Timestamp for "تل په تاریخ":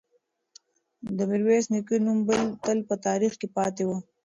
2.65-3.33